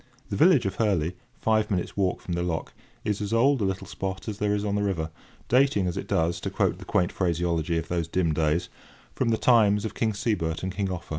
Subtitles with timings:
[0.31, 3.85] The village of Hurley, five minutes' walk from the lock, is as old a little
[3.85, 5.11] spot as there is on the river,
[5.47, 8.67] dating, as it does, to quote the quaint phraseology of those dim days,
[9.13, 11.09] "from the times of King Sebert and King Offa."